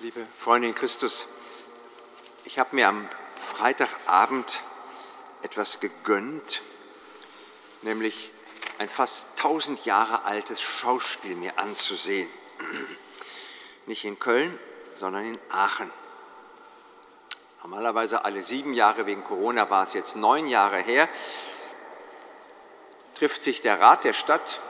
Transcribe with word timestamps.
Liebe 0.00 0.26
Freunde 0.36 0.66
in 0.66 0.74
Christus, 0.74 1.28
ich 2.44 2.58
habe 2.58 2.74
mir 2.74 2.88
am 2.88 3.08
Freitagabend 3.36 4.60
etwas 5.42 5.78
gegönnt, 5.78 6.62
nämlich 7.82 8.32
ein 8.78 8.88
fast 8.88 9.38
tausend 9.38 9.84
Jahre 9.84 10.24
altes 10.24 10.60
Schauspiel 10.60 11.36
mir 11.36 11.60
anzusehen. 11.60 12.28
Nicht 13.86 14.04
in 14.04 14.18
Köln, 14.18 14.58
sondern 14.94 15.26
in 15.26 15.38
Aachen. 15.48 15.92
Normalerweise 17.62 18.24
alle 18.24 18.42
sieben 18.42 18.74
Jahre, 18.74 19.06
wegen 19.06 19.22
Corona 19.22 19.70
war 19.70 19.84
es 19.84 19.94
jetzt 19.94 20.16
neun 20.16 20.48
Jahre 20.48 20.78
her, 20.78 21.08
trifft 23.14 23.44
sich 23.44 23.60
der 23.60 23.80
Rat 23.80 24.02
der 24.02 24.12
Stadt 24.12 24.60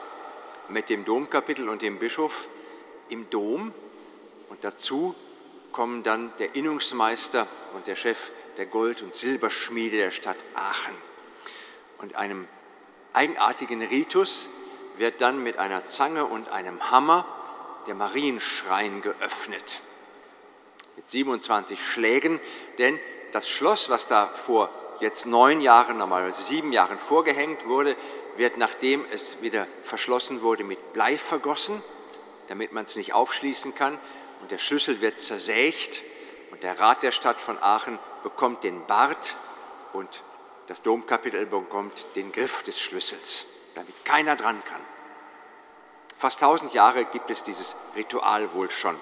mit 0.68 0.90
dem 0.90 1.06
Domkapitel 1.06 1.70
und 1.70 1.80
dem 1.80 1.98
Bischof 1.98 2.46
im 3.08 3.30
Dom 3.30 3.72
dazu 4.64 5.14
kommen 5.72 6.02
dann 6.02 6.32
der 6.38 6.54
Innungsmeister 6.54 7.46
und 7.74 7.86
der 7.86 7.96
Chef 7.96 8.30
der 8.56 8.66
Gold- 8.66 9.02
und 9.02 9.12
Silberschmiede 9.12 9.96
der 9.96 10.10
Stadt 10.10 10.36
Aachen. 10.54 10.94
Und 11.98 12.16
einem 12.16 12.48
eigenartigen 13.12 13.82
Ritus 13.82 14.48
wird 14.96 15.20
dann 15.20 15.42
mit 15.42 15.58
einer 15.58 15.84
Zange 15.84 16.24
und 16.24 16.50
einem 16.50 16.90
Hammer 16.90 17.26
der 17.86 17.94
Marienschrein 17.94 19.02
geöffnet. 19.02 19.80
Mit 20.96 21.10
27 21.10 21.84
Schlägen, 21.84 22.40
denn 22.78 22.98
das 23.32 23.48
Schloss, 23.48 23.90
was 23.90 24.06
da 24.06 24.28
vor 24.28 24.70
jetzt 25.00 25.26
neun 25.26 25.60
Jahren, 25.60 25.98
normalerweise 25.98 26.42
sieben 26.42 26.72
Jahren 26.72 26.98
vorgehängt 26.98 27.66
wurde, 27.66 27.96
wird, 28.36 28.56
nachdem 28.56 29.04
es 29.10 29.42
wieder 29.42 29.66
verschlossen 29.82 30.40
wurde, 30.40 30.64
mit 30.64 30.92
Blei 30.92 31.18
vergossen, 31.18 31.82
damit 32.46 32.72
man 32.72 32.84
es 32.84 32.96
nicht 32.96 33.12
aufschließen 33.12 33.74
kann 33.74 33.98
und 34.44 34.50
der 34.50 34.58
Schlüssel 34.58 35.00
wird 35.00 35.18
zersägt 35.18 36.02
und 36.50 36.62
der 36.62 36.78
Rat 36.78 37.02
der 37.02 37.12
Stadt 37.12 37.40
von 37.40 37.58
Aachen 37.62 37.98
bekommt 38.22 38.62
den 38.62 38.84
Bart 38.86 39.36
und 39.94 40.22
das 40.66 40.82
Domkapitel 40.82 41.46
bekommt 41.46 42.04
den 42.14 42.30
Griff 42.30 42.62
des 42.62 42.78
Schlüssels, 42.78 43.46
damit 43.74 44.04
keiner 44.04 44.36
dran 44.36 44.62
kann. 44.66 44.82
Fast 46.18 46.40
tausend 46.40 46.74
Jahre 46.74 47.06
gibt 47.06 47.30
es 47.30 47.42
dieses 47.42 47.74
Ritual 47.96 48.52
wohl 48.52 48.70
schon. 48.70 49.00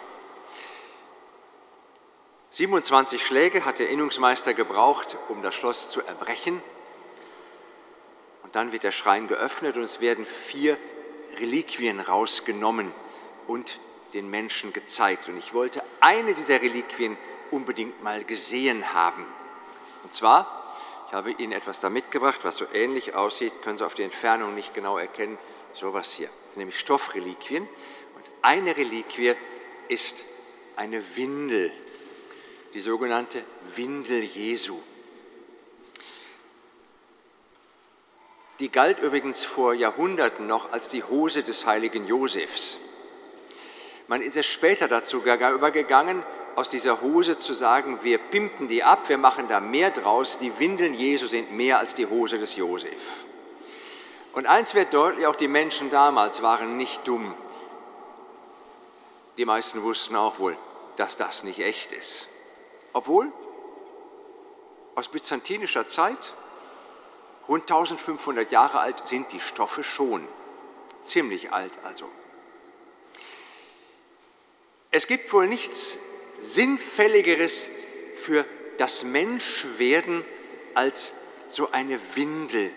27 2.51 3.21
Schläge 3.21 3.65
hat 3.65 3.81
der 3.81 3.89
Innungsmeister 3.89 4.55
gebraucht, 4.55 5.17
um 5.29 5.43
das 5.43 5.57
Schloss 5.57 5.91
zu 5.91 6.03
erbrechen. 6.03 6.63
Und 8.45 8.55
dann 8.55 8.71
wird 8.71 8.85
der 8.85 8.93
Schrein 8.93 9.27
geöffnet 9.27 9.77
und 9.77 9.83
es 9.83 9.99
werden 9.99 10.25
vier 10.25 10.79
Reliquien 11.41 11.99
rausgenommen 11.99 12.93
und 13.49 13.81
den 14.15 14.31
Menschen 14.31 14.73
gezeigt. 14.73 15.29
Und 15.29 15.37
ich 15.37 15.55
wollte 15.55 15.83
eine 16.01 16.35
dieser 16.35 16.61
Reliquien 16.61 17.17
unbedingt 17.51 18.03
mal 18.03 18.25
gesehen 18.25 18.93
haben. 18.93 19.27
Und 20.03 20.13
zwar, 20.13 20.77
ich 21.07 21.13
habe 21.13 21.33
Ihnen 21.33 21.53
etwas 21.53 21.81
da 21.81 21.91
mitgebracht, 21.91 22.41
was 22.43 22.57
so 22.57 22.67
ähnlich 22.73 23.15
aussieht, 23.15 23.63
können 23.63 23.79
Sie 23.79 23.87
auf 23.87 23.95
die 23.95 24.03
Entfernung 24.03 24.55
nicht 24.55 24.75
genau 24.75 24.99
erkennen, 24.99 25.39
sowas 25.75 26.13
hier. 26.13 26.29
Das 26.45 26.55
sind 26.55 26.61
nämlich 26.61 26.79
Stoffreliquien. 26.79 27.69
Und 28.15 28.31
eine 28.43 28.77
Reliquie 28.77 29.35
ist 29.89 30.25
eine 30.77 31.17
Windel, 31.17 31.73
die 32.75 32.81
sogenannte 32.81 33.45
Windel 33.75 34.23
Jesu. 34.23 34.81
Die 38.59 38.71
galt 38.71 39.01
übrigens 39.01 39.45
vor 39.45 39.75
Jahrhunderten 39.75 40.47
noch 40.47 40.73
als 40.73 40.89
die 40.89 41.03
Hose 41.03 41.43
des 41.43 41.67
heiligen 41.67 42.07
Josefs. 42.07 42.79
Man 44.13 44.21
ist 44.21 44.37
es 44.37 44.45
später 44.45 44.89
dazu 44.89 45.23
übergegangen, 45.23 46.23
aus 46.55 46.69
dieser 46.69 47.01
Hose 47.01 47.39
zu 47.39 47.55
sagen, 47.55 48.01
wir 48.03 48.19
pimpen 48.19 48.69
die 48.69 48.85
ab, 48.85 49.09
wir 49.09 49.17
machen 49.17 49.49
da 49.49 49.59
mehr 49.59 49.91
draus, 49.91 50.37
die 50.37 50.59
Windeln 50.59 50.93
Jesu 50.93 51.27
sind 51.27 51.53
mehr 51.53 51.79
als 51.79 51.95
die 51.95 52.05
Hose 52.05 52.39
des 52.39 52.55
Josef. 52.55 53.25
Und 54.35 54.47
eins 54.47 54.75
wird 54.75 54.93
deutlich, 54.93 55.27
auch 55.27 55.35
die 55.35 55.49
Menschen 55.49 55.89
damals 55.89 56.43
waren 56.43 56.77
nicht 56.77 57.09
dumm. 57.09 57.35
Die 59.39 59.47
meisten 59.47 59.83
wussten 59.83 60.15
auch 60.15 60.39
wohl, 60.39 60.59
dass 60.97 61.17
das 61.17 61.43
nicht 61.43 61.61
echt 61.61 61.91
ist. 61.93 62.29
Obwohl, 62.93 63.33
aus 64.95 65.09
byzantinischer 65.09 65.87
Zeit, 65.87 66.35
rund 67.49 67.63
1500 67.63 68.51
Jahre 68.51 68.81
alt 68.81 69.09
sind 69.09 69.33
die 69.33 69.41
Stoffe 69.41 69.83
schon. 69.83 70.29
Ziemlich 71.01 71.51
alt 71.55 71.73
also. 71.83 72.11
Es 74.93 75.07
gibt 75.07 75.33
wohl 75.33 75.49
nichts 75.49 75.99
Sinnfälligeres 76.43 77.69
für 78.15 78.45
das 78.77 79.05
Menschwerden 79.05 80.23
als 80.75 81.15
so 81.49 81.71
eine 81.71 81.99
Windel. 82.15 82.71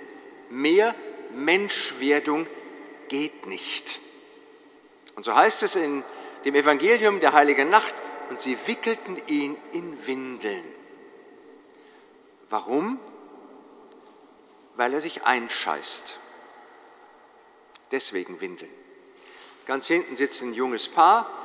Mehr 0.50 0.96
Menschwerdung 1.34 2.48
geht 3.10 3.46
nicht. 3.48 4.00
Und 5.16 5.24
so 5.24 5.36
heißt 5.36 5.64
es 5.64 5.76
in 5.76 6.04
dem 6.46 6.56
Evangelium 6.56 7.20
der 7.20 7.34
heiligen 7.34 7.70
Nacht, 7.70 7.94
und 8.30 8.40
sie 8.40 8.58
wickelten 8.66 9.22
ihn 9.28 9.56
in 9.72 10.08
Windeln. 10.08 10.64
Warum? 12.50 13.00
Weil 14.76 14.94
er 14.94 15.02
sich 15.02 15.24
einscheißt. 15.24 16.20
Deswegen 17.92 18.42
Windeln. 18.42 18.72
Ganz 19.68 19.86
hinten 19.86 20.16
sitzt 20.16 20.42
ein 20.42 20.54
junges 20.54 20.88
Paar, 20.88 21.45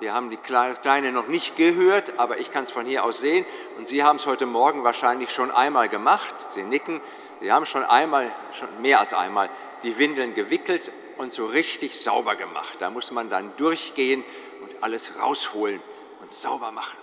wir 0.00 0.14
haben 0.14 0.30
die 0.30 0.38
Kleine 0.38 1.12
noch 1.12 1.28
nicht 1.28 1.56
gehört, 1.56 2.18
aber 2.18 2.38
ich 2.38 2.50
kann 2.50 2.64
es 2.64 2.70
von 2.70 2.86
hier 2.86 3.04
aus 3.04 3.18
sehen. 3.18 3.44
Und 3.76 3.86
Sie 3.86 4.02
haben 4.02 4.16
es 4.16 4.26
heute 4.26 4.46
Morgen 4.46 4.82
wahrscheinlich 4.82 5.30
schon 5.30 5.50
einmal 5.50 5.90
gemacht. 5.90 6.34
Sie 6.54 6.62
nicken. 6.62 7.02
Sie 7.40 7.52
haben 7.52 7.66
schon 7.66 7.84
einmal, 7.84 8.32
schon 8.58 8.80
mehr 8.80 8.98
als 8.98 9.12
einmal, 9.12 9.50
die 9.82 9.98
Windeln 9.98 10.34
gewickelt 10.34 10.90
und 11.18 11.32
so 11.32 11.44
richtig 11.44 12.00
sauber 12.00 12.34
gemacht. 12.34 12.78
Da 12.80 12.90
muss 12.90 13.10
man 13.10 13.28
dann 13.28 13.54
durchgehen 13.58 14.24
und 14.62 14.82
alles 14.82 15.20
rausholen 15.20 15.82
und 16.20 16.32
sauber 16.32 16.70
machen. 16.70 16.98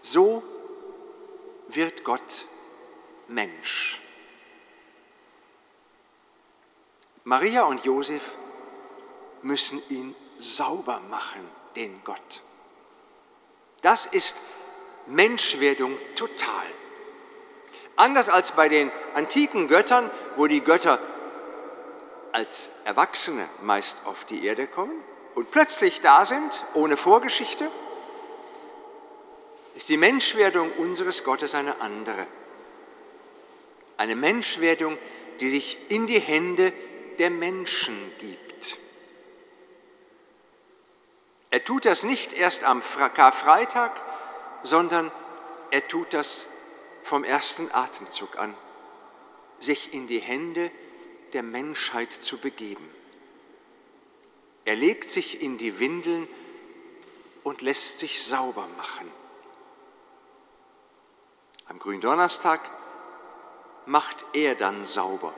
So 0.00 0.42
wird 1.68 2.02
Gott 2.02 2.46
Mensch. 3.28 4.00
Maria 7.22 7.62
und 7.64 7.84
Josef 7.84 8.36
müssen 9.42 9.80
ihn 9.90 10.16
sauber 10.40 11.00
machen, 11.10 11.40
den 11.76 12.00
Gott. 12.04 12.42
Das 13.82 14.06
ist 14.06 14.42
Menschwerdung 15.06 15.96
total. 16.14 16.66
Anders 17.96 18.28
als 18.28 18.52
bei 18.52 18.68
den 18.68 18.90
antiken 19.14 19.68
Göttern, 19.68 20.10
wo 20.36 20.46
die 20.46 20.62
Götter 20.62 20.98
als 22.32 22.70
Erwachsene 22.84 23.48
meist 23.62 23.98
auf 24.06 24.24
die 24.24 24.44
Erde 24.46 24.66
kommen 24.66 25.02
und 25.34 25.50
plötzlich 25.50 26.00
da 26.00 26.24
sind, 26.24 26.64
ohne 26.74 26.96
Vorgeschichte, 26.96 27.70
ist 29.74 29.88
die 29.88 29.96
Menschwerdung 29.96 30.70
unseres 30.72 31.24
Gottes 31.24 31.54
eine 31.54 31.80
andere. 31.80 32.26
Eine 33.96 34.16
Menschwerdung, 34.16 34.98
die 35.40 35.48
sich 35.48 35.78
in 35.88 36.06
die 36.06 36.20
Hände 36.20 36.72
der 37.18 37.30
Menschen 37.30 38.12
gibt. 38.18 38.78
Er 41.50 41.59
tut 41.70 41.84
das 41.84 42.02
nicht 42.02 42.32
erst 42.32 42.64
am 42.64 42.82
Karfreitag, 43.14 43.92
sondern 44.64 45.08
er 45.70 45.86
tut 45.86 46.12
das 46.12 46.48
vom 47.04 47.22
ersten 47.22 47.70
Atemzug 47.70 48.36
an, 48.40 48.56
sich 49.60 49.94
in 49.94 50.08
die 50.08 50.18
Hände 50.18 50.72
der 51.32 51.44
Menschheit 51.44 52.12
zu 52.12 52.38
begeben. 52.38 52.90
Er 54.64 54.74
legt 54.74 55.08
sich 55.08 55.42
in 55.42 55.58
die 55.58 55.78
Windeln 55.78 56.26
und 57.44 57.60
lässt 57.60 58.00
sich 58.00 58.20
sauber 58.20 58.66
machen. 58.76 59.08
Am 61.66 61.78
Gründonnerstag 61.78 62.68
macht 63.86 64.24
er 64.32 64.56
dann 64.56 64.84
sauber. 64.84 65.32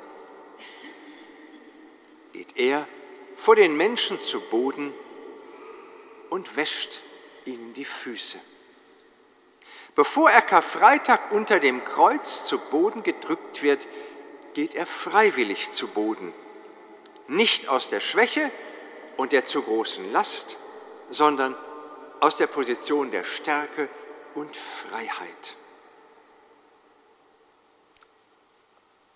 Geht 2.32 2.56
er 2.56 2.88
vor 3.36 3.54
den 3.54 3.76
Menschen 3.76 4.18
zu 4.18 4.40
Boden 4.40 4.94
und 6.32 6.56
wäscht 6.56 7.02
ihnen 7.44 7.75
die 7.75 7.84
Füße. 7.84 8.40
Bevor 9.94 10.31
er 10.31 10.40
Karfreitag 10.40 11.31
unter 11.31 11.61
dem 11.61 11.84
Kreuz 11.84 12.46
zu 12.46 12.58
Boden 12.58 13.02
gedrückt 13.02 13.62
wird, 13.62 13.87
geht 14.55 14.75
er 14.75 14.87
freiwillig 14.87 15.70
zu 15.70 15.88
Boden. 15.88 16.32
Nicht 17.29 17.69
aus 17.69 17.90
der 17.90 18.00
Schwäche 18.00 18.50
und 19.19 19.32
der 19.32 19.44
zu 19.44 19.61
großen 19.61 20.11
Last, 20.11 20.56
sondern 21.11 21.55
aus 22.20 22.38
der 22.38 22.46
Position 22.46 23.11
der 23.11 23.25
Stärke 23.25 23.90
und 24.34 24.56
Freiheit. 24.56 25.56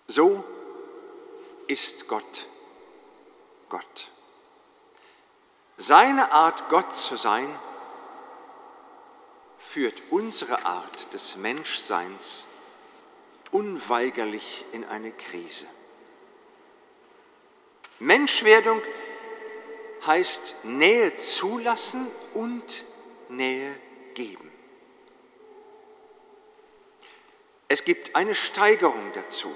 So 0.05 0.43
ist 1.65 2.07
Gott 2.07 2.45
Gott. 3.69 4.07
Seine 5.77 6.31
Art, 6.31 6.69
Gott 6.69 6.93
zu 6.93 7.15
sein, 7.15 7.47
führt 9.57 10.01
unsere 10.09 10.65
Art 10.65 11.13
des 11.13 11.37
Menschseins 11.37 12.47
unweigerlich 13.51 14.65
in 14.71 14.85
eine 14.85 15.11
Krise. 15.11 15.67
Menschwerdung 17.99 18.81
heißt 20.05 20.55
Nähe 20.63 21.15
zulassen 21.15 22.07
und 22.33 22.83
Nähe 23.29 23.75
geben. 24.15 24.51
Es 27.67 27.85
gibt 27.85 28.15
eine 28.15 28.33
Steigerung 28.33 29.11
dazu. 29.13 29.53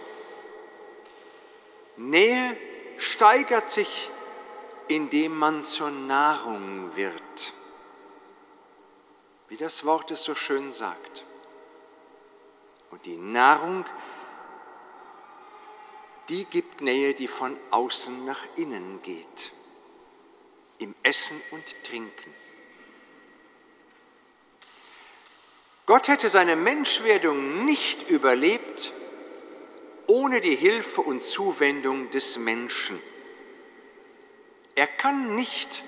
Nähe 1.98 2.56
steigert 2.98 3.72
sich, 3.72 4.11
indem 4.88 5.38
man 5.38 5.64
zur 5.64 5.92
Nahrung 5.92 6.96
wird, 6.96 7.54
wie 9.48 9.58
das 9.58 9.86
Wort 9.86 10.12
es 10.12 10.24
so 10.24 10.36
schön 10.36 10.72
sagt. 10.72 11.26
Und 12.90 13.06
die 13.06 13.18
Nahrung, 13.18 13.86
die 16.30 16.46
gibt 16.46 16.82
Nähe, 16.82 17.14
die 17.14 17.28
von 17.28 17.58
außen 17.70 18.26
nach 18.26 18.44
innen 18.56 19.02
geht, 19.02 19.52
im 20.78 20.96
Essen 21.04 21.42
und 21.52 21.64
Trinken. 21.84 22.34
Gott 25.86 26.08
hätte 26.08 26.30
seine 26.30 26.56
Menschwerdung 26.56 27.66
nicht 27.66 28.10
überlebt 28.10 28.94
ohne 30.12 30.42
die 30.42 30.56
Hilfe 30.56 31.02
und 31.02 31.22
Zuwendung 31.22 32.10
des 32.12 32.38
Menschen. 32.38 33.00
Er 34.76 34.88
kann 34.88 35.36
nicht 35.36 35.84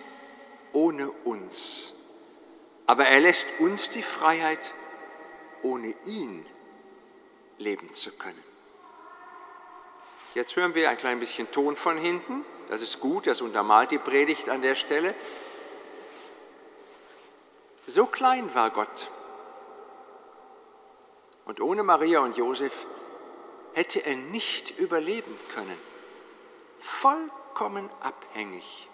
ohne 0.72 1.10
uns, 1.24 1.94
aber 2.86 3.06
er 3.06 3.22
lässt 3.22 3.48
uns 3.60 3.90
die 3.90 4.02
Freiheit, 4.02 4.74
ohne 5.62 5.96
ihn 6.06 6.46
leben 7.58 7.94
zu 7.94 8.12
können. 8.12 8.44
Jetzt 10.34 10.56
hören 10.56 10.74
wir 10.76 10.90
ein 10.90 10.98
klein 10.98 11.20
bisschen 11.20 11.50
Ton 11.52 11.76
von 11.76 11.98
hinten. 11.98 12.44
Das 12.70 12.82
ist 12.82 13.00
gut, 13.00 13.28
das 13.28 13.42
untermalt 13.42 13.92
die 13.92 14.00
Predigt 14.00 14.50
an 14.50 14.62
der 14.62 14.76
Stelle. 14.76 15.14
So 17.86 18.08
klein 18.08 18.54
war 18.56 18.72
Gott. 18.72 19.12
Und 21.46 21.62
ohne 21.62 21.84
Maria 21.84 22.22
und 22.22 22.36
Josef 22.36 22.88
hätte 23.74 24.06
er 24.06 24.16
nicht 24.16 24.78
überleben 24.80 25.38
können. 25.54 25.78
Vollkommen 27.54 27.88
abhängig. 28.00 28.90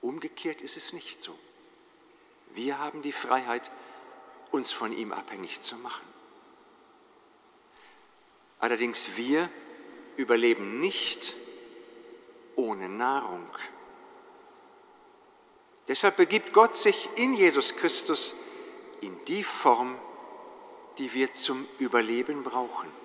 Umgekehrt 0.00 0.60
ist 0.60 0.76
es 0.76 0.92
nicht 0.92 1.22
so. 1.22 1.38
Wir 2.52 2.80
haben 2.80 3.00
die 3.00 3.12
Freiheit, 3.12 3.70
uns 4.50 4.72
von 4.72 4.92
ihm 4.92 5.12
abhängig 5.12 5.60
zu 5.60 5.76
machen. 5.76 6.04
Allerdings 8.58 9.16
wir 9.16 9.48
überleben 10.16 10.80
nicht 10.80 11.36
ohne 12.56 12.88
Nahrung. 12.88 13.48
Deshalb 15.86 16.16
begibt 16.16 16.52
Gott 16.52 16.74
sich 16.74 17.08
in 17.14 17.34
Jesus 17.34 17.76
Christus 17.76 18.34
in 19.00 19.24
die 19.26 19.44
Form, 19.44 19.96
die 20.98 21.14
wir 21.14 21.32
zum 21.32 21.68
Überleben 21.78 22.42
brauchen. 22.42 23.03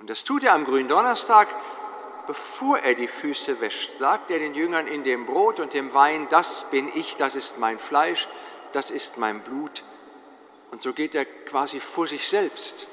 Und 0.00 0.08
das 0.08 0.24
tut 0.24 0.42
er 0.44 0.54
am 0.54 0.64
grünen 0.64 0.88
Donnerstag, 0.88 1.48
bevor 2.26 2.78
er 2.78 2.94
die 2.94 3.06
Füße 3.06 3.60
wäscht, 3.60 3.92
sagt 3.92 4.30
er 4.30 4.38
den 4.38 4.54
Jüngern 4.54 4.86
in 4.86 5.04
dem 5.04 5.26
Brot 5.26 5.60
und 5.60 5.74
dem 5.74 5.92
Wein, 5.92 6.26
das 6.30 6.70
bin 6.70 6.90
ich, 6.94 7.16
das 7.16 7.34
ist 7.34 7.58
mein 7.58 7.78
Fleisch, 7.78 8.28
das 8.72 8.90
ist 8.90 9.18
mein 9.18 9.40
Blut. 9.40 9.84
Und 10.70 10.80
so 10.80 10.92
geht 10.92 11.14
er 11.14 11.24
quasi 11.24 11.80
vor 11.80 12.06
sich 12.06 12.28
selbst 12.28 12.86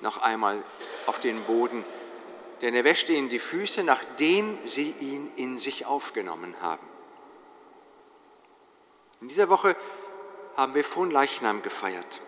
noch 0.00 0.18
einmal 0.18 0.62
auf 1.06 1.18
den 1.18 1.42
Boden, 1.44 1.84
denn 2.60 2.74
er 2.74 2.84
wäscht 2.84 3.08
ihnen 3.08 3.28
die 3.28 3.38
Füße, 3.38 3.82
nachdem 3.82 4.58
sie 4.64 4.90
ihn 4.92 5.32
in 5.36 5.58
sich 5.58 5.86
aufgenommen 5.86 6.54
haben. 6.60 6.86
In 9.20 9.28
dieser 9.28 9.48
Woche 9.48 9.74
haben 10.56 10.74
wir 10.74 10.84
von 10.84 11.10
Leichnam 11.10 11.62
gefeiert. 11.62 12.20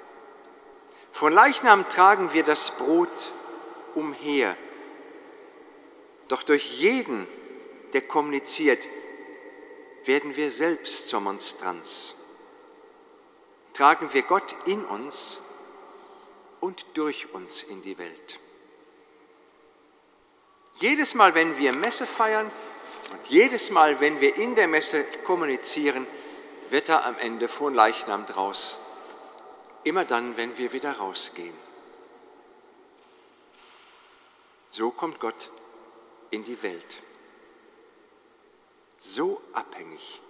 Von 1.13 1.33
Leichnam 1.33 1.89
tragen 1.89 2.33
wir 2.33 2.45
das 2.45 2.71
Brot 2.73 3.33
umher. 3.95 4.57
Doch 6.29 6.43
durch 6.43 6.79
jeden, 6.79 7.27
der 7.93 8.03
kommuniziert, 8.03 8.87
werden 10.05 10.37
wir 10.37 10.51
selbst 10.51 11.09
zur 11.09 11.21
Monstranz. 11.21 12.15
Tragen 13.73 14.13
wir 14.13 14.23
Gott 14.23 14.55
in 14.67 14.85
uns 14.85 15.43
und 16.61 16.85
durch 16.95 17.33
uns 17.33 17.63
in 17.63 17.83
die 17.83 17.99
Welt. 17.99 18.41
Jedes 20.77 21.15
Mal, 21.15 21.35
wenn 21.35 21.59
wir 21.59 21.75
Messe 21.75 22.07
feiern 22.07 22.51
und 23.11 23.27
jedes 23.27 23.71
Mal, 23.71 24.01
wenn 24.01 24.21
wir 24.21 24.37
in 24.37 24.55
der 24.55 24.69
Messe 24.69 25.05
kommunizieren, 25.25 26.07
wird 26.71 26.89
er 26.89 27.05
am 27.05 27.17
Ende 27.19 27.49
von 27.49 27.75
Leichnam 27.75 28.27
draus. 28.27 28.79
Immer 29.85 30.05
dann, 30.05 30.37
wenn 30.37 30.57
wir 30.59 30.73
wieder 30.73 30.93
rausgehen. 30.93 31.57
So 34.71 34.91
kommt 34.91 35.19
Gott 35.21 35.51
in 36.31 36.45
die 36.45 36.63
Welt. 36.63 37.03
So 38.99 39.41
abhängig 39.53 40.21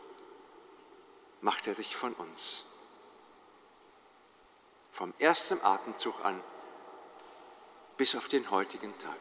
macht 1.40 1.66
er 1.66 1.74
sich 1.74 1.96
von 1.96 2.12
uns. 2.14 2.64
Vom 4.90 5.14
ersten 5.18 5.60
Atemzug 5.62 6.24
an 6.24 6.42
bis 7.96 8.14
auf 8.14 8.28
den 8.28 8.50
heutigen 8.50 8.96
Tag. 8.98 9.18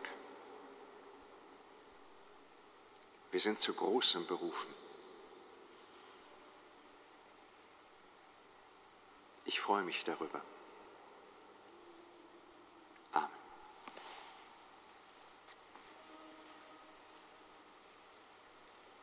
Wir 3.31 3.39
sind 3.39 3.59
zu 3.59 3.73
großem 3.73 4.25
berufen. 4.27 4.73
Freue 9.67 9.83
mich 9.83 10.05
darüber. 10.05 10.41